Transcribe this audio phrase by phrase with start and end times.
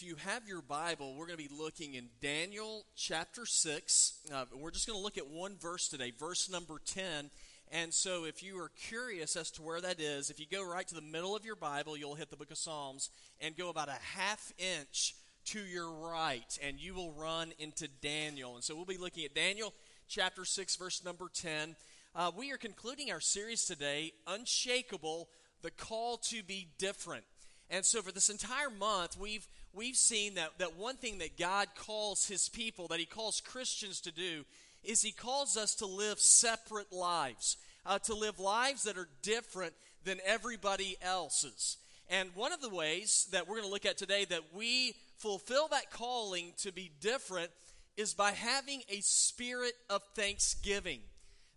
[0.00, 4.18] if you have your Bible, we're going to be looking in Daniel chapter 6.
[4.32, 7.30] Uh, we're just going to look at one verse today, verse number 10.
[7.72, 10.86] And so, if you are curious as to where that is, if you go right
[10.88, 13.10] to the middle of your Bible, you'll hit the book of Psalms
[13.40, 15.14] and go about a half inch
[15.46, 18.54] to your right, and you will run into Daniel.
[18.54, 19.74] And so, we'll be looking at Daniel
[20.10, 21.76] chapter 6, verse number 10.
[22.16, 25.28] Uh, we are concluding our series today, Unshakable,
[25.62, 27.22] the Call to Be Different.
[27.70, 31.68] And so, for this entire month, we've we've seen that, that one thing that God
[31.76, 34.44] calls his people, that he calls Christians to do,
[34.82, 39.74] is he calls us to live separate lives, uh, to live lives that are different
[40.02, 41.76] than everybody else's.
[42.08, 45.68] And one of the ways that we're going to look at today that we fulfill
[45.68, 47.52] that calling to be different
[47.96, 51.00] is by having a spirit of thanksgiving,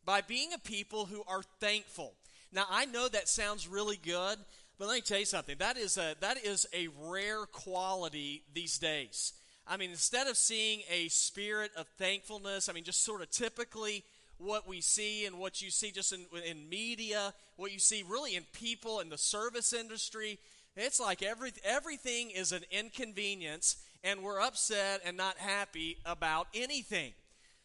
[0.05, 2.13] by being a people who are thankful.
[2.51, 4.37] Now, I know that sounds really good,
[4.77, 5.55] but let me tell you something.
[5.59, 9.33] That is a that is a rare quality these days.
[9.67, 14.03] I mean, instead of seeing a spirit of thankfulness, I mean, just sort of typically
[14.37, 18.35] what we see and what you see just in, in media, what you see really
[18.35, 20.37] in people in the service industry,
[20.75, 27.13] it's like every, everything is an inconvenience, and we're upset and not happy about anything.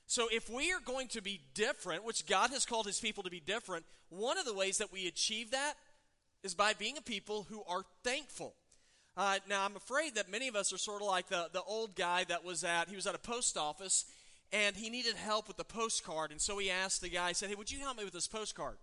[0.06, 3.30] So, if we are going to be different, which God has called His people to
[3.30, 5.74] be different, one of the ways that we achieve that
[6.42, 8.54] is by being a people who are thankful.
[9.16, 11.96] Uh, now, I'm afraid that many of us are sort of like the, the old
[11.96, 14.04] guy that was at, he was at a post office
[14.52, 16.30] and he needed help with the postcard.
[16.30, 18.28] And so he asked the guy, he said, Hey, would you help me with this
[18.28, 18.76] postcard?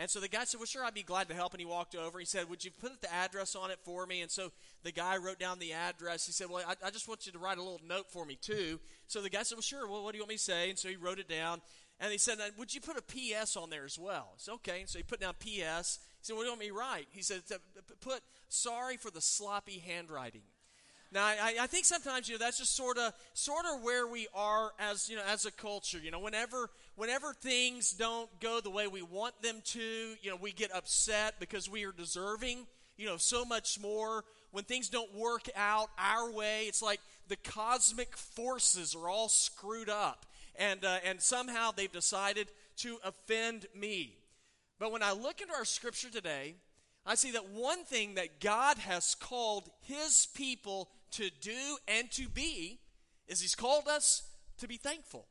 [0.00, 1.52] And so the guy said, Well, sure, I'd be glad to help.
[1.52, 2.18] And he walked over.
[2.18, 4.22] He said, Would you put the address on it for me?
[4.22, 4.50] And so
[4.82, 6.24] the guy wrote down the address.
[6.24, 8.38] He said, Well, I, I just want you to write a little note for me,
[8.40, 8.80] too.
[9.08, 9.86] So the guy said, Well, sure.
[9.86, 10.70] Well, what do you want me to say?
[10.70, 11.60] And so he wrote it down.
[12.00, 13.58] And he said, Would you put a P.S.
[13.58, 14.30] on there as well?
[14.36, 14.84] It's okay.
[14.86, 15.98] So he put down P.S.
[16.18, 17.08] He said, What do you want me to write?
[17.10, 17.42] He said,
[18.00, 20.44] Put sorry for the sloppy handwriting.
[21.12, 24.28] Now, I, I, think sometimes you know that's just sort of sort of where we
[24.32, 25.98] are as you know as a culture.
[25.98, 30.36] You know, whenever whenever things don't go the way we want them to, you know,
[30.36, 32.66] we get upset because we are deserving.
[32.96, 34.24] You know, so much more.
[34.52, 39.88] When things don't work out our way, it's like the cosmic forces are all screwed
[39.88, 40.26] up,
[40.56, 44.16] and uh, and somehow they've decided to offend me.
[44.78, 46.54] But when I look into our scripture today,
[47.04, 52.28] I see that one thing that God has called his people to do and to
[52.28, 52.80] be
[53.28, 54.22] is he's called us
[54.58, 55.26] to be thankful.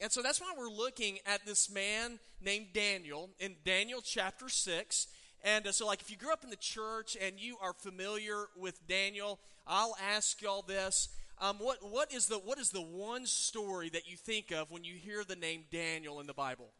[0.00, 5.06] And so that's why we're looking at this man named Daniel in Daniel chapter 6.
[5.44, 8.46] And uh, so, like, if you grew up in the church and you are familiar
[8.56, 11.08] with Daniel, I'll ask y'all this.
[11.40, 14.82] Um, what, what, is the, what is the one story that you think of when
[14.82, 16.70] you hear the name Daniel in the Bible?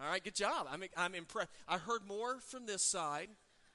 [0.00, 0.66] All right, good job.
[0.70, 1.50] I'm, I'm impressed.
[1.68, 3.28] I heard more from this side,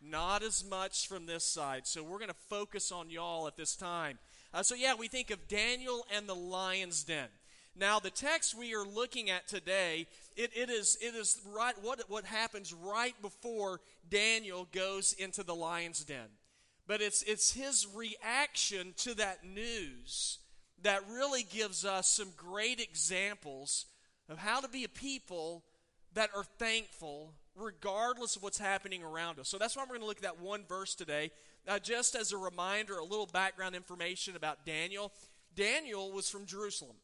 [0.05, 1.87] not as much from this side.
[1.87, 4.19] So we're going to focus on y'all at this time.
[4.53, 7.27] Uh, so, yeah, we think of Daniel and the lion's den.
[7.75, 10.05] Now, the text we are looking at today,
[10.37, 15.55] it, it is, it is right, what, what happens right before Daniel goes into the
[15.55, 16.27] lion's den.
[16.85, 20.37] But it's, it's his reaction to that news
[20.83, 23.85] that really gives us some great examples
[24.29, 25.63] of how to be a people
[26.13, 29.49] that are thankful regardless of what's happening around us.
[29.49, 31.31] So that's why we're going to look at that one verse today.
[31.67, 35.11] Uh, just as a reminder, a little background information about Daniel.
[35.55, 36.95] Daniel was from Jerusalem.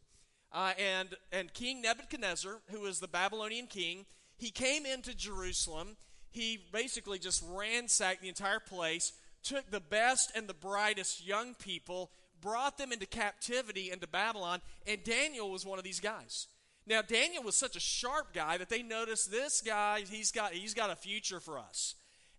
[0.51, 4.05] Uh, and, and King Nebuchadnezzar, who was the Babylonian king,
[4.37, 5.95] he came into Jerusalem.
[6.31, 12.09] He basically just ransacked the entire place, took the best and the brightest young people,
[12.41, 16.47] brought them into captivity into Babylon, and Daniel was one of these guys.
[16.88, 20.73] Now Daniel was such a sharp guy that they noticed this guy, he's got he's
[20.73, 21.95] got a future for us.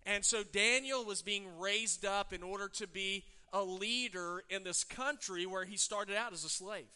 [0.07, 4.85] And so Daniel was being raised up in order to be a leader in this
[4.85, 6.87] country where he started out as a slave.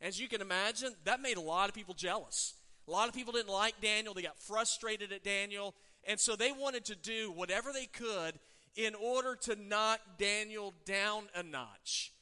[0.00, 2.54] As you can imagine, that made a lot of people jealous.
[2.88, 5.74] A lot of people didn't like Daniel, they got frustrated at Daniel,
[6.04, 8.38] and so they wanted to do whatever they could
[8.74, 12.12] in order to knock Daniel down a notch.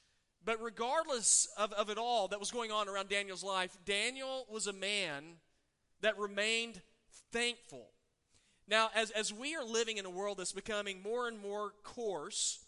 [0.44, 4.67] But regardless of, of it all that was going on around Daniel's life, Daniel was
[4.67, 5.25] a man
[6.00, 6.81] that remained
[7.32, 7.90] thankful.
[8.67, 12.61] Now, as, as we are living in a world that's becoming more and more coarse,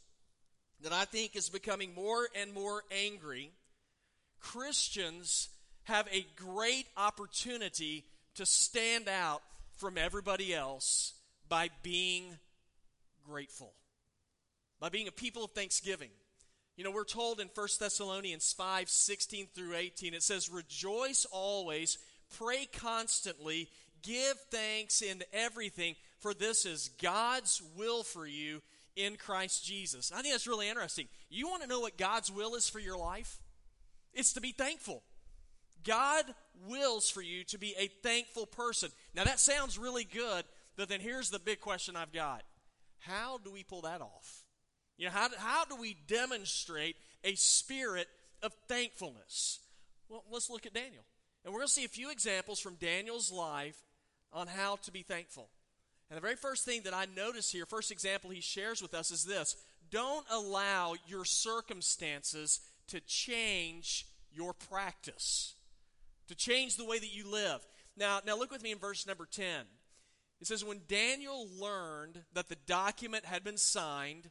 [0.83, 3.51] that I think is becoming more and more angry,
[4.41, 5.51] Christians
[5.85, 9.43] have a great opportunity to stand out
[9.77, 11.15] from everybody else
[11.49, 12.39] by being
[13.27, 13.73] grateful,
[14.79, 16.11] by being a people of thanksgiving.
[16.81, 21.99] You know, we're told in 1 Thessalonians 5 16 through 18, it says, Rejoice always,
[22.39, 23.69] pray constantly,
[24.01, 28.63] give thanks in everything, for this is God's will for you
[28.97, 30.11] in Christ Jesus.
[30.11, 31.09] I think that's really interesting.
[31.29, 33.43] You want to know what God's will is for your life?
[34.15, 35.03] It's to be thankful.
[35.85, 36.25] God
[36.67, 38.89] wills for you to be a thankful person.
[39.15, 40.47] Now, that sounds really good,
[40.79, 42.43] but then here's the big question I've got
[43.01, 44.40] How do we pull that off?
[45.01, 46.95] You know, how how do we demonstrate
[47.25, 48.07] a spirit
[48.43, 49.61] of thankfulness?
[50.11, 51.05] Well, let's look at Daniel.
[51.43, 53.81] And we're going to see a few examples from Daniel's life
[54.31, 55.49] on how to be thankful.
[56.11, 59.11] And the very first thing that I notice here, first example he shares with us
[59.11, 59.57] is this
[59.91, 65.55] don't allow your circumstances to change your practice,
[66.29, 67.67] to change the way that you live.
[67.97, 69.65] Now, now look with me in verse number 10.
[70.43, 74.29] It says, When Daniel learned that the document had been signed,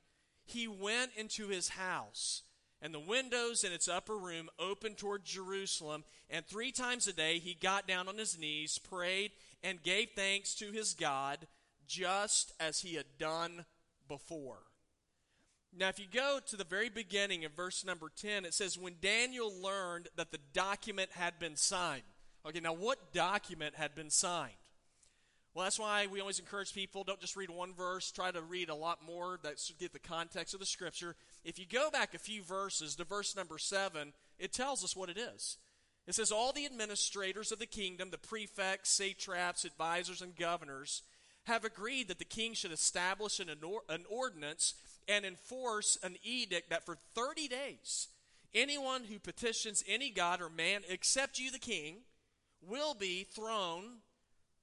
[0.50, 2.44] he went into his house,
[2.82, 6.04] and the windows in its upper room opened toward Jerusalem.
[6.30, 9.32] And three times a day he got down on his knees, prayed,
[9.64, 11.48] and gave thanks to his God,
[11.88, 13.66] just as he had done
[14.08, 14.60] before.
[15.78, 18.96] Now, if you go to the very beginning of verse number 10, it says, When
[19.02, 22.04] Daniel learned that the document had been signed.
[22.46, 24.54] Okay, now what document had been signed?
[25.54, 28.70] Well, that's why we always encourage people don't just read one verse, try to read
[28.70, 31.16] a lot more that get the context of the scripture.
[31.44, 35.10] If you go back a few verses to verse number 7, it tells us what
[35.10, 35.58] it is.
[36.06, 41.02] It says, All the administrators of the kingdom, the prefects, satraps, advisors, and governors,
[41.46, 44.76] have agreed that the king should establish an, an ordinance
[45.08, 48.08] and enforce an edict that for 30 days,
[48.54, 51.98] anyone who petitions any god or man except you, the king,
[52.62, 54.00] will be thrown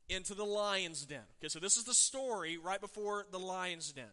[0.09, 1.23] into the lion's den.
[1.41, 4.05] Okay, so this is the story right before the lion's den.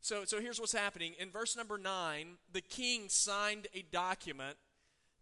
[0.00, 1.14] So, so here's what's happening.
[1.18, 4.56] In verse number 9, the king signed a document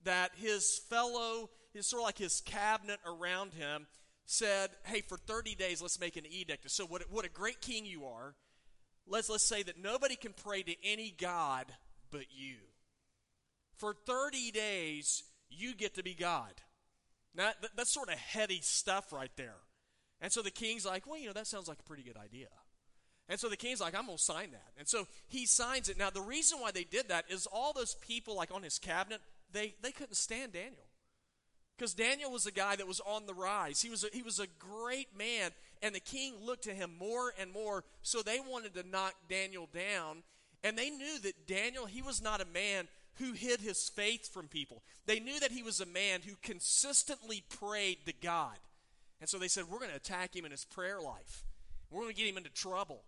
[0.05, 3.87] that his fellow, his sort of like his cabinet around him,
[4.25, 6.71] said, hey, for 30 days, let's make an edict.
[6.71, 8.35] So, what, what a great king you are.
[9.07, 11.67] Let's, let's say that nobody can pray to any God
[12.11, 12.57] but you.
[13.77, 16.53] For 30 days, you get to be God.
[17.35, 19.57] Now, that, that's sort of heady stuff right there.
[20.21, 22.49] And so the king's like, well, you know, that sounds like a pretty good idea.
[23.29, 24.73] And so the king's like, I'm going to sign that.
[24.77, 25.97] And so he signs it.
[25.97, 29.21] Now, the reason why they did that is all those people, like on his cabinet,
[29.53, 30.85] they, they couldn't stand Daniel.
[31.79, 33.81] Because Daniel was a guy that was on the rise.
[33.81, 37.33] He was, a, he was a great man, and the king looked to him more
[37.41, 40.23] and more, so they wanted to knock Daniel down.
[40.63, 44.49] And they knew that Daniel, he was not a man who hid his faith from
[44.49, 44.83] people.
[45.07, 48.57] They knew that he was a man who consistently prayed to God.
[49.21, 51.45] And so they said, We're going to attack him in his prayer life.
[51.91, 53.03] We're going to get him into trouble.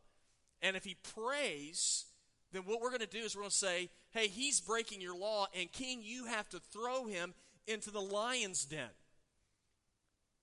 [0.60, 2.06] And if he prays,
[2.52, 5.16] then what we're going to do is we're going to say, Hey, he's breaking your
[5.16, 7.34] law, and king, you have to throw him
[7.66, 8.90] into the lion's den.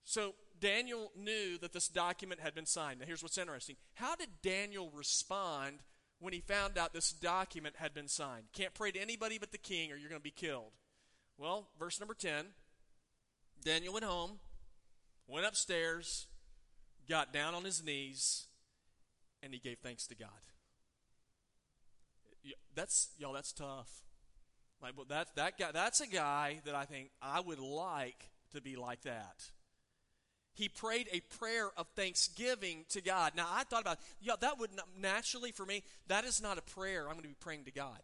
[0.04, 3.00] So Daniel knew that this document had been signed.
[3.00, 3.76] Now, here's what's interesting.
[3.94, 5.78] How did Daniel respond
[6.18, 8.44] when he found out this document had been signed?
[8.52, 10.72] Can't pray to anybody but the king, or you're going to be killed.
[11.38, 12.46] Well, verse number 10
[13.64, 14.38] Daniel went home
[15.30, 16.26] went upstairs,
[17.08, 18.46] got down on his knees,
[19.42, 20.28] and he gave thanks to God.
[22.74, 23.32] That's y'all.
[23.32, 23.90] That's tough.
[24.82, 25.72] Like, well, that that guy.
[25.72, 29.44] That's a guy that I think I would like to be like that.
[30.54, 33.32] He prayed a prayer of thanksgiving to God.
[33.36, 35.82] Now I thought about, yeah, that would naturally for me.
[36.08, 37.02] That is not a prayer.
[37.02, 38.00] I'm going to be praying to God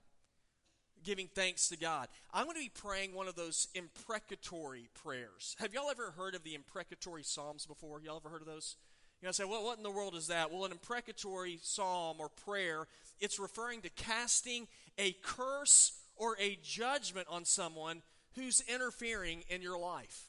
[1.06, 2.08] giving thanks to God.
[2.34, 5.54] I'm going to be praying one of those imprecatory prayers.
[5.60, 8.00] Have y'all ever heard of the imprecatory psalms before?
[8.02, 8.74] Y'all ever heard of those?
[9.22, 10.50] You know, say, well, what in the world is that?
[10.50, 12.88] Well, an imprecatory psalm or prayer,
[13.20, 14.66] it's referring to casting
[14.98, 18.02] a curse or a judgment on someone
[18.34, 20.26] who's interfering in your life.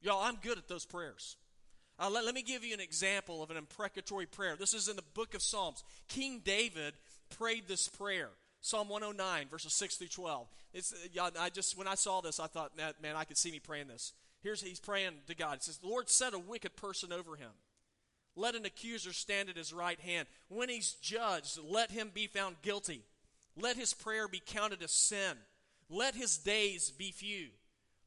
[0.00, 1.36] Y'all, I'm good at those prayers.
[1.98, 4.54] Uh, let, let me give you an example of an imprecatory prayer.
[4.56, 5.82] This is in the book of Psalms.
[6.08, 6.94] King David
[7.36, 8.30] prayed this prayer.
[8.62, 10.46] Psalm 109, verses 6 through 12.
[10.72, 13.58] It's, I just, when I saw this, I thought, man, man, I could see me
[13.58, 14.12] praying this.
[14.40, 15.56] Here's, he's praying to God.
[15.56, 17.50] It says, The Lord set a wicked person over him.
[18.36, 20.28] Let an accuser stand at his right hand.
[20.48, 23.02] When he's judged, let him be found guilty.
[23.60, 25.36] Let his prayer be counted as sin.
[25.90, 27.48] Let his days be few.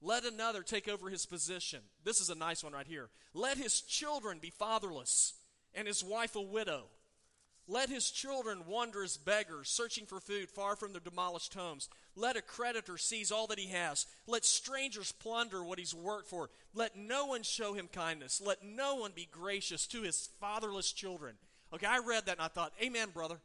[0.01, 1.81] Let another take over his position.
[2.03, 3.09] This is a nice one right here.
[3.33, 5.33] Let his children be fatherless
[5.73, 6.85] and his wife a widow.
[7.67, 11.89] Let his children wander as beggars, searching for food far from their demolished homes.
[12.15, 14.05] Let a creditor seize all that he has.
[14.27, 16.51] Let strangers plunder what he's worked for.
[16.75, 18.39] Let no one show him kindness.
[18.39, 21.35] Let no one be gracious to his fatherless children.
[21.73, 23.39] Okay, I read that and I thought, Amen, brother.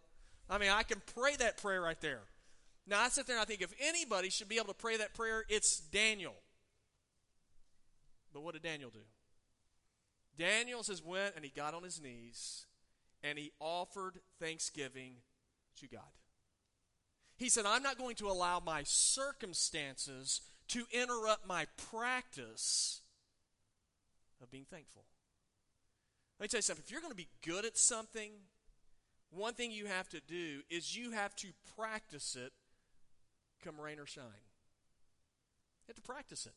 [0.51, 2.21] I mean, I can pray that prayer right there.
[2.87, 5.15] Now, I sit there and I think if anybody should be able to pray that
[5.15, 6.35] prayer, it's Daniel.
[8.35, 9.01] But what did Daniel do?
[10.37, 12.67] Daniel says, went and he got on his knees
[13.23, 15.15] and he offered thanksgiving
[15.81, 16.01] to God.
[17.37, 23.01] He said, I'm not going to allow my circumstances to interrupt my practice
[24.43, 25.05] of being thankful.
[26.39, 26.85] Let me tell you something.
[26.85, 28.31] If you're going to be good at something,
[29.31, 32.53] one thing you have to do is you have to practice it
[33.65, 34.25] come rain or shine.
[34.25, 36.55] You have to practice it.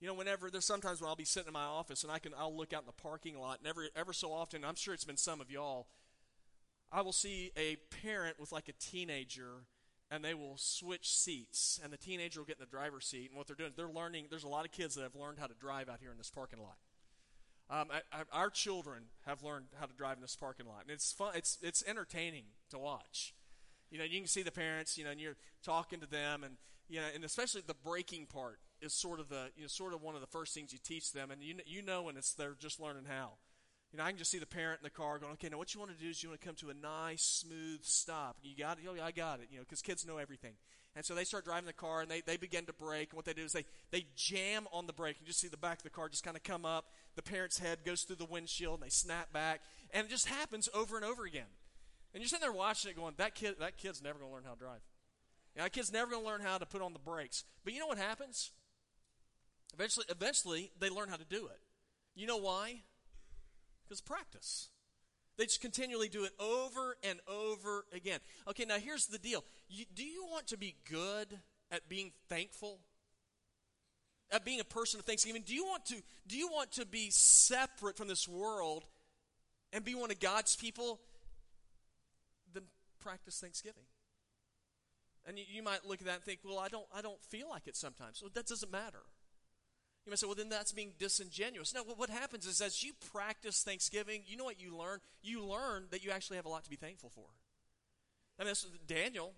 [0.00, 2.32] You know, whenever there's sometimes when I'll be sitting in my office and I can
[2.38, 5.04] I'll look out in the parking lot and ever ever so often, I'm sure it's
[5.04, 5.86] been some of y'all,
[6.92, 9.64] I will see a parent with like a teenager
[10.10, 13.38] and they will switch seats and the teenager will get in the driver's seat and
[13.38, 15.54] what they're doing they're learning there's a lot of kids that have learned how to
[15.54, 16.76] drive out here in this parking lot.
[17.68, 20.90] Um, I, I, our children have learned how to drive in this parking lot and
[20.90, 23.34] it's fun it's, it's entertaining to watch.
[23.90, 26.56] You know you can see the parents you know and you're talking to them and
[26.86, 30.02] you know and especially the braking part is sort of the you know sort of
[30.02, 32.56] one of the first things you teach them and you, you know when it's they're
[32.58, 33.32] just learning how
[33.92, 35.72] you know, I can just see the parent in the car going, okay, now what
[35.72, 38.36] you want to do is you want to come to a nice, smooth stop.
[38.42, 38.84] You got it?
[38.88, 39.48] Oh, I got it.
[39.50, 40.54] You know, because kids know everything.
[40.96, 43.10] And so they start driving the car and they, they begin to brake.
[43.10, 45.16] And what they do is they, they jam on the brake.
[45.20, 46.86] You just see the back of the car just kind of come up.
[47.16, 49.60] The parent's head goes through the windshield and they snap back.
[49.92, 51.48] And it just happens over and over again.
[52.12, 54.44] And you're sitting there watching it going, that, kid, that kid's never going to learn
[54.44, 54.80] how to drive.
[55.54, 57.44] You know, that kid's never going to learn how to put on the brakes.
[57.62, 58.52] But you know what happens?
[59.74, 61.60] Eventually, eventually, they learn how to do it.
[62.14, 62.82] You know why?
[63.84, 64.68] Because practice.
[65.36, 68.20] They just continually do it over and over again.
[68.48, 69.44] Okay, now here's the deal.
[69.68, 71.38] You, do you want to be good
[71.70, 72.78] at being thankful?
[74.32, 75.42] At being a person of thanksgiving?
[75.46, 75.96] Do you want to
[76.26, 78.84] do you want to be separate from this world
[79.72, 81.00] and be one of God's people?
[82.52, 82.64] Then
[82.98, 83.84] practice thanksgiving.
[85.28, 87.48] And you, you might look at that and think, well, I don't I don't feel
[87.50, 88.20] like it sometimes.
[88.22, 89.02] Well, that doesn't matter.
[90.06, 91.74] You might say, well, then that's being disingenuous.
[91.74, 95.00] No, what happens is as you practice Thanksgiving, you know what you learn?
[95.20, 97.24] You learn that you actually have a lot to be thankful for.
[98.38, 98.54] I mean,
[98.86, 99.32] Daniel,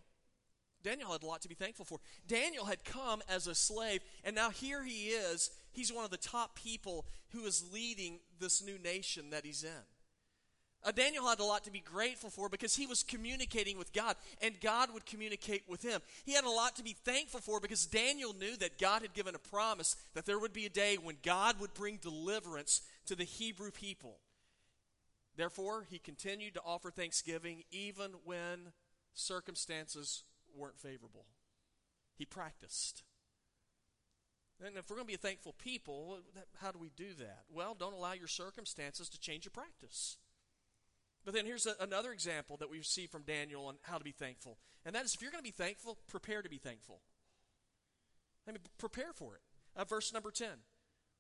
[0.83, 2.01] Daniel had a lot to be thankful for.
[2.27, 5.51] Daniel had come as a slave, and now here he is.
[5.73, 9.87] He's one of the top people who is leading this new nation that he's in.
[10.85, 14.15] Uh, Daniel had a lot to be grateful for because he was communicating with God
[14.41, 16.01] and God would communicate with him.
[16.25, 19.35] He had a lot to be thankful for because Daniel knew that God had given
[19.35, 23.25] a promise that there would be a day when God would bring deliverance to the
[23.25, 24.19] Hebrew people.
[25.37, 28.73] Therefore, he continued to offer thanksgiving even when
[29.15, 30.23] circumstances
[30.57, 31.27] weren't favorable.
[32.17, 33.03] He practiced.
[34.65, 36.19] And if we're going to be a thankful people,
[36.61, 37.43] how do we do that?
[37.53, 40.17] Well, don't allow your circumstances to change your practice.
[41.29, 44.13] But then here's a, another example that we see from Daniel on how to be
[44.13, 44.57] thankful.
[44.87, 47.03] And that is if you're going to be thankful, prepare to be thankful.
[48.49, 49.43] I mean, prepare for it.
[49.77, 50.49] Uh, verse number 10.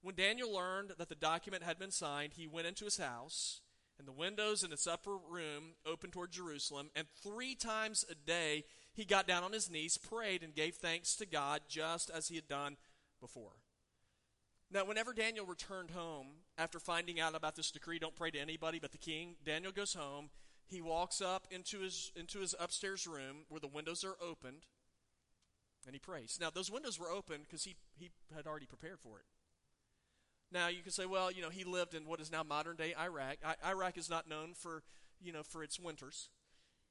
[0.01, 3.61] When Daniel learned that the document had been signed, he went into his house,
[3.99, 8.65] and the windows in its upper room opened toward Jerusalem, and three times a day
[8.95, 12.37] he got down on his knees, prayed, and gave thanks to God just as he
[12.37, 12.79] had done
[13.21, 13.57] before.
[14.71, 18.79] Now, whenever Daniel returned home after finding out about this decree, don't pray to anybody
[18.79, 20.31] but the king, Daniel goes home.
[20.67, 24.67] He walks up into his, into his upstairs room where the windows are opened
[25.87, 26.39] and he prays.
[26.41, 29.25] Now, those windows were open because he, he had already prepared for it.
[30.53, 32.95] Now, you can say, well, you know, he lived in what is now modern day
[32.99, 33.37] Iraq.
[33.45, 34.83] I, Iraq is not known for,
[35.21, 36.29] you know, for its winters.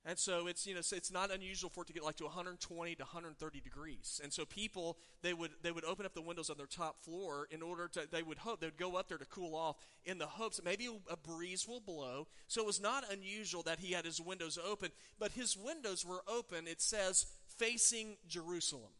[0.10, 2.96] And so it's you know it's not unusual for it to get like to 120
[2.96, 4.22] to 130 degrees.
[4.24, 7.46] And so people they would they would open up the windows on their top floor
[7.52, 10.18] in order to they would hope they would go up there to cool off in
[10.18, 12.28] the hopes that maybe a breeze will blow.
[12.48, 16.24] So it was not unusual that he had his windows open, but his windows were
[16.26, 16.68] open.
[16.68, 17.26] It says
[17.58, 18.92] facing Jerusalem.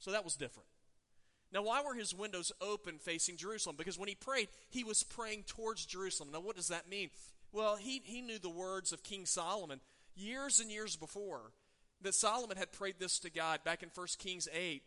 [0.00, 0.66] So that was different.
[1.52, 3.76] Now, why were his windows open facing Jerusalem?
[3.76, 6.30] Because when he prayed, he was praying towards Jerusalem.
[6.32, 7.10] Now, what does that mean?
[7.52, 9.80] Well, he, he knew the words of King Solomon
[10.14, 11.52] years and years before
[12.02, 14.82] that Solomon had prayed this to God back in 1 Kings 8.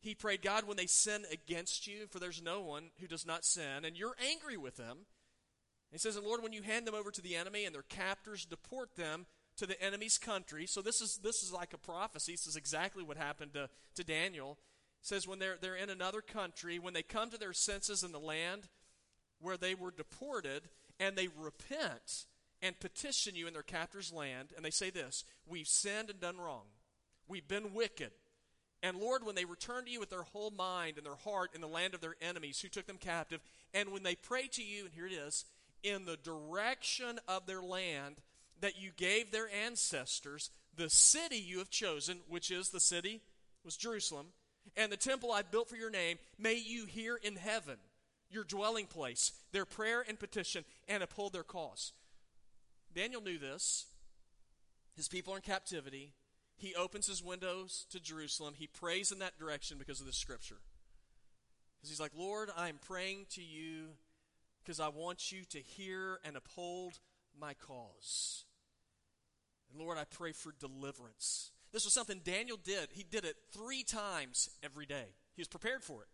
[0.00, 3.44] He prayed, God, when they sin against you, for there's no one who does not
[3.44, 5.06] sin, and you're angry with them.
[5.90, 8.44] He says, and Lord, when you hand them over to the enemy and their captors
[8.44, 10.66] deport them to the enemy's country.
[10.66, 12.32] So this is this is like a prophecy.
[12.32, 14.58] This is exactly what happened to, to Daniel.
[15.00, 18.12] It says when they're they're in another country, when they come to their senses in
[18.12, 18.68] the land
[19.40, 20.68] where they were deported,
[20.98, 22.26] and they repent
[22.62, 26.38] and petition you in their captor's land, and they say this We've sinned and done
[26.38, 26.64] wrong.
[27.28, 28.12] We've been wicked.
[28.82, 31.60] And Lord, when they return to you with their whole mind and their heart in
[31.60, 33.40] the land of their enemies who took them captive,
[33.74, 35.44] and when they pray to you, and here it is,
[35.82, 38.16] in the direction of their land
[38.60, 43.22] that you gave their ancestors, the city you have chosen, which is the city,
[43.64, 44.26] was Jerusalem,
[44.76, 47.76] and the temple I built for your name, may you hear in heaven
[48.30, 51.92] your dwelling place, their prayer and petition, and uphold their cause.
[52.96, 53.84] Daniel knew this.
[54.96, 56.14] His people are in captivity.
[56.56, 58.54] He opens his windows to Jerusalem.
[58.56, 60.56] He prays in that direction because of the scripture.
[61.76, 63.88] Because he's like, Lord, I'm praying to you
[64.64, 66.98] because I want you to hear and uphold
[67.38, 68.46] my cause.
[69.70, 71.50] And Lord, I pray for deliverance.
[71.72, 72.88] This was something Daniel did.
[72.92, 75.04] He did it three times every day.
[75.34, 76.08] He was prepared for it.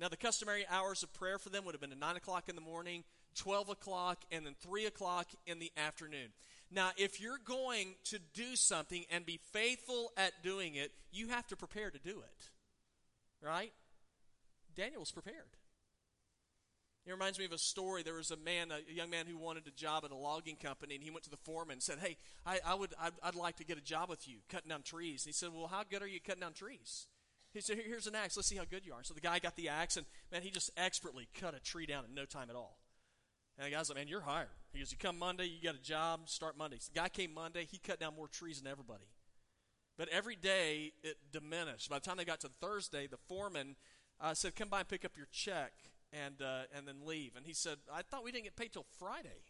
[0.00, 2.56] Now, the customary hours of prayer for them would have been at 9 o'clock in
[2.56, 3.04] the morning,
[3.38, 6.28] 12 o'clock, and then 3 o'clock in the afternoon.
[6.70, 11.46] Now, if you're going to do something and be faithful at doing it, you have
[11.46, 12.50] to prepare to do it.
[13.46, 13.72] Right?
[14.76, 15.56] Daniel was prepared.
[17.06, 18.02] It reminds me of a story.
[18.02, 20.94] There was a man, a young man who wanted a job at a logging company,
[20.94, 23.56] and he went to the foreman and said, "Hey, I, I would, I'd, I'd, like
[23.56, 26.02] to get a job with you, cutting down trees." And he said, "Well, how good
[26.02, 27.06] are you cutting down trees?"
[27.54, 28.36] He said, "Here's an axe.
[28.36, 30.50] Let's see how good you are." So the guy got the axe, and man, he
[30.50, 32.78] just expertly cut a tree down in no time at all.
[33.58, 35.82] And the guy's like, "Man, you're hired." He goes, "You come Monday, you got a
[35.82, 36.28] job.
[36.28, 37.64] Start Monday." So the guy came Monday.
[37.64, 39.08] He cut down more trees than everybody.
[39.96, 41.90] But every day it diminished.
[41.90, 43.76] By the time they got to Thursday, the foreman
[44.20, 45.72] uh, said, "Come by and pick up your check."
[46.12, 47.32] and uh, and then leave.
[47.36, 49.44] And he said, I thought we didn't get paid till Friday.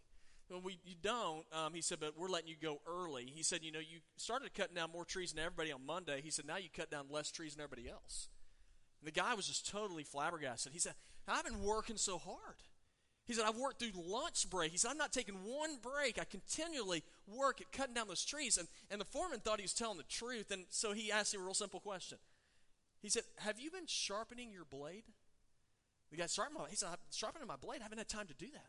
[0.50, 1.44] Well, we you don't.
[1.52, 3.30] Um, he said, but we're letting you go early.
[3.34, 6.20] He said, you know, you started cutting down more trees than everybody on Monday.
[6.22, 8.28] He said, now you cut down less trees than everybody else.
[9.00, 10.72] And the guy was just totally flabbergasted.
[10.72, 10.94] He said,
[11.26, 12.62] I've been working so hard.
[13.28, 14.72] He said, I've worked through lunch break.
[14.72, 16.18] He said, I'm not taking one break.
[16.18, 18.56] I continually work at cutting down those trees.
[18.56, 20.50] And, and the foreman thought he was telling the truth.
[20.50, 22.16] And so he asked him a real simple question.
[23.02, 25.04] He said, Have you been sharpening your blade?
[26.10, 27.80] The guy sharpening my, he said, sharpening my blade.
[27.80, 28.66] I haven't had time to do that.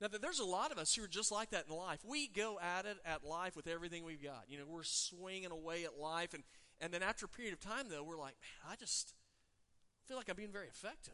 [0.00, 1.98] Now, there's a lot of us who are just like that in life.
[2.08, 4.44] We go at it at life with everything we've got.
[4.48, 6.32] You know, we're swinging away at life.
[6.32, 6.42] And,
[6.80, 9.12] and then after a period of time, though, we're like, man, I just
[10.08, 11.12] feel like I'm being very effective.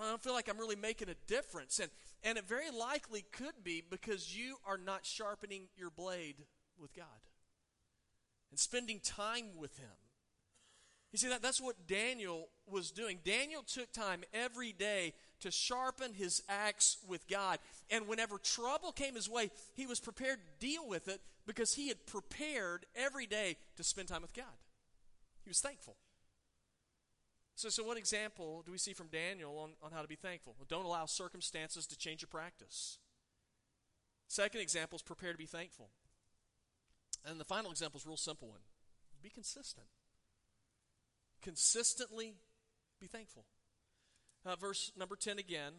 [0.00, 1.78] I don't feel like I'm really making a difference.
[1.78, 1.90] And,
[2.22, 6.36] and it very likely could be because you are not sharpening your blade
[6.78, 7.04] with God
[8.50, 9.88] and spending time with Him.
[11.14, 13.20] You see, that, that's what Daniel was doing.
[13.24, 17.60] Daniel took time every day to sharpen his axe with God.
[17.88, 21.86] And whenever trouble came his way, he was prepared to deal with it because he
[21.86, 24.46] had prepared every day to spend time with God.
[25.44, 25.94] He was thankful.
[27.56, 30.54] So, so what example do we see from Daniel on, on how to be thankful?
[30.58, 32.98] Well, don't allow circumstances to change your practice.
[34.26, 35.90] Second example is prepare to be thankful.
[37.24, 38.60] And the final example is a real simple one
[39.22, 39.86] be consistent
[41.44, 42.34] consistently
[43.00, 43.44] be thankful.
[44.44, 45.72] Uh, verse number 10 again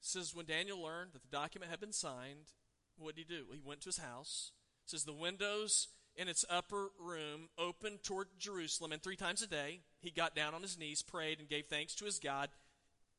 [0.00, 2.52] says, When Daniel learned that the document had been signed,
[2.98, 3.44] what did he do?
[3.52, 4.52] He went to his house.
[4.84, 9.80] Says, The windows in its upper room open toward Jerusalem, and three times a day
[10.00, 12.48] he got down on his knees, prayed, and gave thanks to his God.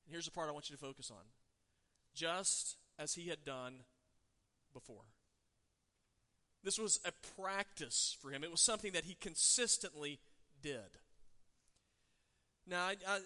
[0.06, 1.24] And here's the part I want you to focus on
[2.14, 3.84] just as he had done
[4.74, 5.06] before.
[6.64, 10.20] This was a practice for him, it was something that he consistently
[10.62, 11.00] did.
[12.68, 13.20] Now, I, I,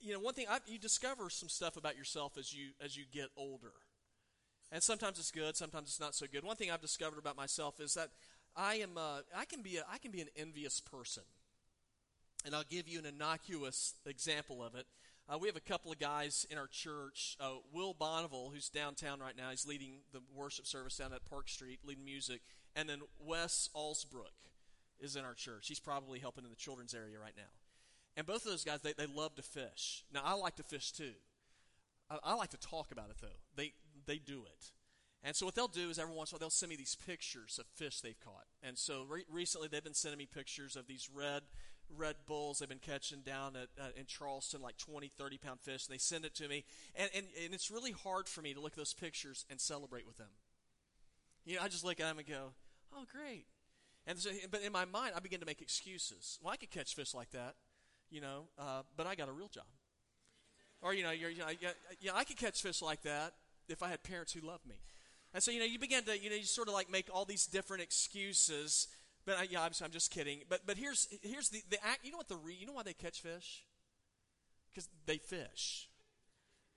[0.00, 3.28] you know, one thing you discover some stuff about yourself as you as you get
[3.36, 3.72] older,
[4.72, 6.44] and sometimes it's good, sometimes it's not so good.
[6.44, 8.10] One thing I've discovered about myself is that
[8.56, 11.22] I am uh, I can be a, I can be an envious person,
[12.44, 14.86] and I'll give you an innocuous example of it.
[15.28, 17.36] Uh, we have a couple of guys in our church.
[17.38, 21.48] Uh, Will Bonneville, who's downtown right now, he's leading the worship service down at Park
[21.48, 22.40] Street, leading music,
[22.74, 24.34] and then Wes Alsbrook
[24.98, 25.68] is in our church.
[25.68, 27.50] He's probably helping in the children's area right now.
[28.16, 30.04] And both of those guys, they, they love to fish.
[30.12, 31.12] Now, I like to fish too.
[32.10, 33.28] I, I like to talk about it though.
[33.54, 33.72] They,
[34.06, 34.72] they do it.
[35.22, 36.96] And so what they'll do is every once in a while they'll send me these
[36.96, 38.46] pictures of fish they've caught.
[38.62, 41.42] And so re- recently they've been sending me pictures of these red
[41.96, 45.86] red bulls they've been catching down at, uh, in Charleston, like 20, 30 pound fish.
[45.86, 46.64] And they send it to me.
[46.94, 50.06] And, and, and it's really hard for me to look at those pictures and celebrate
[50.06, 50.28] with them.
[51.44, 52.52] You know, I just look at them and go,
[52.94, 53.46] oh, great.
[54.06, 56.38] And so, but in my mind, I begin to make excuses.
[56.40, 57.56] Well, I could catch fish like that
[58.10, 59.64] you know, uh, but I got a real job.
[60.82, 61.46] Or, you know, you know,
[62.00, 63.34] yeah, I could catch fish like that
[63.68, 64.76] if I had parents who loved me.
[65.32, 67.24] And so, you know, you begin to, you know, you sort of like make all
[67.24, 68.88] these different excuses.
[69.24, 70.40] But I, yeah, I'm, I'm just kidding.
[70.48, 72.04] But but here's here's the, the act.
[72.04, 73.64] You know what the you know why they catch fish?
[74.70, 75.88] Because they fish.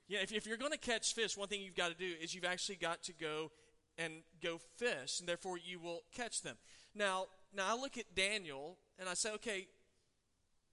[0.08, 2.36] Yeah, if, if you're going to catch fish, one thing you've got to do is
[2.36, 3.52] you've actually got to go
[3.98, 6.58] and go fish, and therefore you will catch them.
[6.94, 9.68] Now, now I look at Daniel and I say, okay,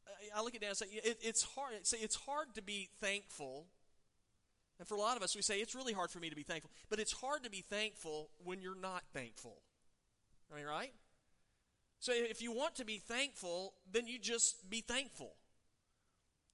[0.07, 1.87] uh, I look at Daniel and say, it, it's hard.
[1.87, 3.67] Say it's hard to be thankful.
[4.81, 6.43] And for a lot of us, we say it's really hard for me to be
[6.43, 6.71] thankful.
[6.89, 9.59] But it's hard to be thankful when you're not thankful.
[10.51, 10.93] I mean, right?
[12.01, 15.35] So if you want to be thankful, then you just be thankful.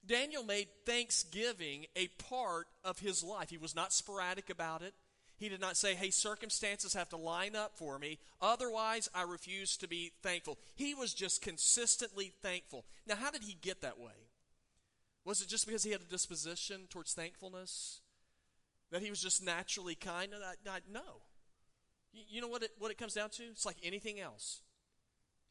[0.05, 3.49] Daniel made thanksgiving a part of his life.
[3.49, 4.93] He was not sporadic about it.
[5.37, 8.19] He did not say, hey, circumstances have to line up for me.
[8.41, 10.57] Otherwise, I refuse to be thankful.
[10.75, 12.83] He was just consistently thankful.
[13.07, 14.27] Now, how did he get that way?
[15.23, 18.01] Was it just because he had a disposition towards thankfulness?
[18.91, 20.31] That he was just naturally kind?
[20.91, 21.21] No.
[22.13, 23.43] You know what it, what it comes down to?
[23.43, 24.61] It's like anything else.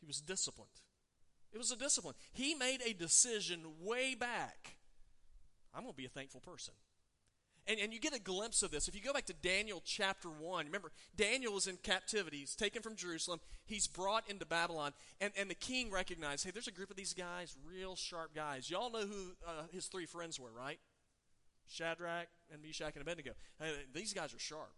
[0.01, 0.70] He was disciplined.
[1.53, 2.14] It was a discipline.
[2.33, 4.77] He made a decision way back.
[5.75, 6.75] I'm going to be a thankful person.
[7.68, 8.87] And, and you get a glimpse of this.
[8.87, 12.38] If you go back to Daniel chapter 1, remember, Daniel is in captivity.
[12.38, 13.40] He's taken from Jerusalem.
[13.64, 14.92] He's brought into Babylon.
[15.20, 18.70] And, and the king recognized hey, there's a group of these guys, real sharp guys.
[18.70, 20.79] Y'all know who uh, his three friends were, right?
[21.68, 23.33] Shadrach and Meshach and Abednego.
[23.93, 24.73] These guys are sharp.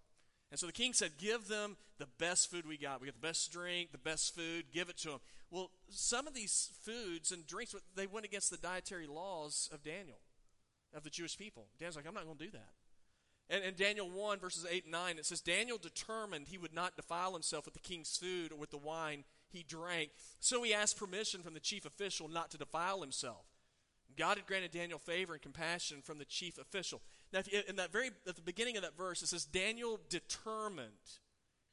[0.50, 3.00] And so the king said, Give them the best food we got.
[3.00, 5.20] We got the best drink, the best food, give it to them.
[5.50, 10.18] Well, some of these foods and drinks, they went against the dietary laws of Daniel,
[10.94, 11.66] of the Jewish people.
[11.78, 12.70] Daniel's like, I'm not going to do that.
[13.50, 16.96] And in Daniel 1, verses 8 and 9, it says, Daniel determined he would not
[16.96, 20.10] defile himself with the king's food or with the wine he drank.
[20.38, 23.46] So he asked permission from the chief official not to defile himself.
[24.16, 27.00] God had granted Daniel favor and compassion from the chief official.
[27.32, 30.92] Now, in that very at the beginning of that verse, it says Daniel determined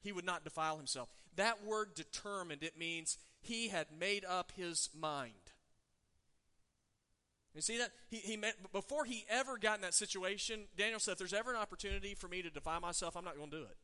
[0.02, 1.10] he would not defile himself.
[1.36, 5.34] That word determined, it means he had made up his mind.
[7.54, 7.92] You see that?
[8.10, 11.52] He, he met, before he ever got in that situation, Daniel said, if there's ever
[11.52, 13.78] an opportunity for me to defile myself, I'm not going to do it.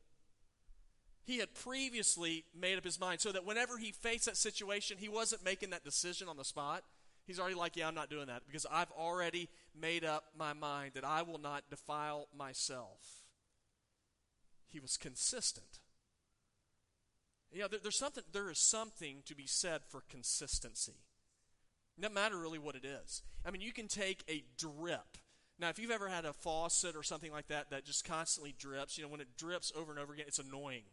[1.23, 5.07] He had previously made up his mind so that whenever he faced that situation, he
[5.07, 6.83] wasn't making that decision on the spot.
[7.25, 9.47] He's already like, yeah, I'm not doing that because I've already
[9.79, 13.23] made up my mind that I will not defile myself.
[14.67, 15.79] He was consistent.
[17.51, 21.03] You know, there, there's something, there is something to be said for consistency.
[21.97, 23.21] It doesn't matter really what it is.
[23.45, 25.17] I mean, you can take a drip.
[25.59, 28.97] Now, if you've ever had a faucet or something like that that just constantly drips,
[28.97, 30.85] you know, when it drips over and over again, it's annoying.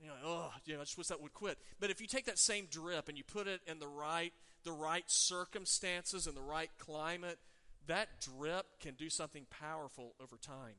[0.00, 1.58] You know, oh, you know, I just wish that would quit.
[1.78, 4.32] But if you take that same drip and you put it in the right,
[4.64, 7.38] the right circumstances and the right climate,
[7.86, 10.76] that drip can do something powerful over time.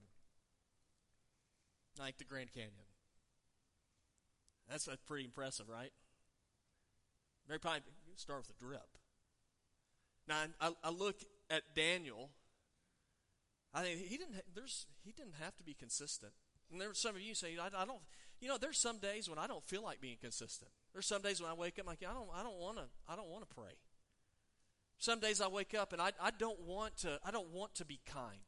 [2.00, 2.72] Like the Grand Canyon.
[4.70, 5.92] That's, that's pretty impressive, right?
[7.48, 7.82] Very probably
[8.16, 8.98] start with a drip.
[10.28, 11.18] Now I, I look
[11.50, 12.30] at Daniel.
[13.74, 14.36] I think he didn't.
[14.56, 16.32] There's he didn't have to be consistent.
[16.72, 18.00] And there were some of you say, I, I don't.
[18.40, 20.72] You know, there's some days when I don't feel like being consistent.
[20.94, 22.30] There's some days when I wake up like I don't.
[22.34, 22.86] I don't want to.
[23.08, 23.74] I don't want to pray.
[25.04, 27.20] Some days I wake up and I, I don't want to.
[27.26, 28.40] I don't want to be kind.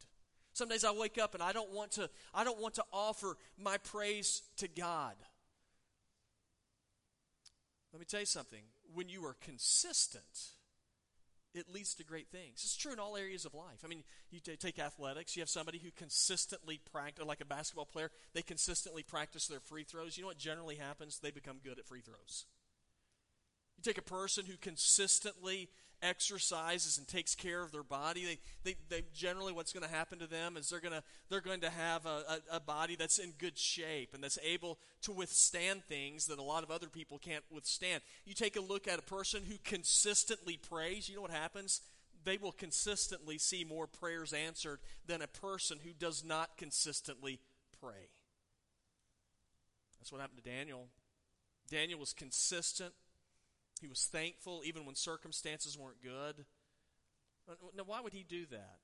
[0.54, 2.10] Some days I wake up and I don't want to.
[2.34, 5.16] I don't want to offer my praise to God.
[7.92, 8.62] Let me tell you something.
[8.94, 10.54] When you are consistent
[11.54, 12.56] it leads to great things.
[12.56, 13.80] It's true in all areas of life.
[13.86, 17.86] I mean, you t- take athletics, you have somebody who consistently practice, like a basketball
[17.86, 20.18] player, they consistently practice their free throws.
[20.18, 21.20] You know what generally happens?
[21.20, 22.46] They become good at free throws.
[23.78, 25.70] You take a person who consistently
[26.02, 30.20] exercises and takes care of their body, they, they, they generally what's going to happen
[30.20, 33.20] to them is they're going to they're going to have a, a, a, body that's
[33.20, 37.18] in good shape and that's able to withstand things that a lot of other people
[37.18, 38.02] can't withstand.
[38.26, 41.82] You take a look at a person who consistently prays, you know what happens?
[42.24, 47.40] They will consistently see more prayers answered than a person who does not consistently
[47.82, 48.10] pray.
[50.00, 50.88] That's what happened to Daniel.
[51.70, 52.94] Daniel was consistent
[53.82, 56.46] he was thankful even when circumstances weren't good.
[57.76, 58.80] Now, why would he do that?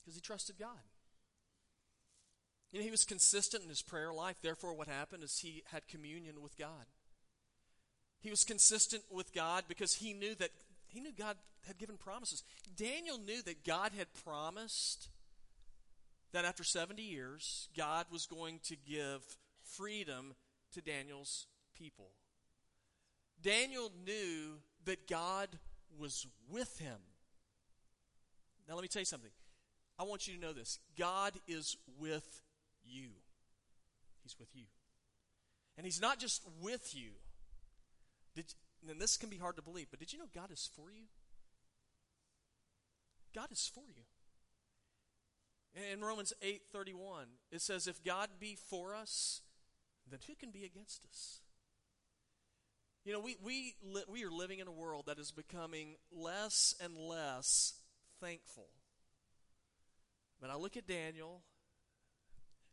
[0.00, 0.68] Because he trusted God.
[2.72, 4.36] You know, he was consistent in his prayer life.
[4.42, 6.86] Therefore, what happened is he had communion with God.
[8.20, 10.50] He was consistent with God because he knew that
[10.86, 11.36] he knew God
[11.66, 12.42] had given promises.
[12.76, 15.08] Daniel knew that God had promised
[16.32, 19.22] that after 70 years, God was going to give
[19.62, 20.34] freedom
[20.72, 22.10] to Daniel's people.
[23.42, 25.48] Daniel knew that God
[25.98, 26.98] was with him.
[28.68, 29.30] Now, let me tell you something.
[29.98, 32.42] I want you to know this God is with
[32.84, 33.08] you.
[34.22, 34.64] He's with you.
[35.76, 37.10] And He's not just with you.
[38.34, 38.52] Did,
[38.88, 41.04] and this can be hard to believe, but did you know God is for you?
[43.34, 44.04] God is for you.
[45.92, 49.42] In Romans 8:31, it says if God be for us,
[50.10, 51.40] then who can be against us?
[53.08, 56.74] You know, we, we, li- we are living in a world that is becoming less
[56.78, 57.80] and less
[58.20, 58.68] thankful.
[60.38, 61.40] But I look at Daniel,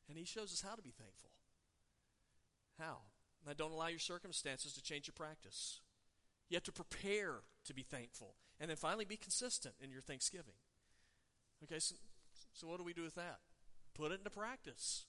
[0.09, 1.29] and he shows us how to be thankful.
[2.77, 2.97] How?
[3.47, 5.79] Now, don't allow your circumstances to change your practice.
[6.49, 8.35] You have to prepare to be thankful.
[8.59, 10.55] And then finally, be consistent in your thanksgiving.
[11.63, 11.95] Okay, so,
[12.51, 13.39] so what do we do with that?
[13.93, 15.05] Put it into practice.